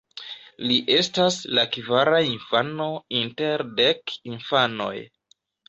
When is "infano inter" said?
2.31-3.65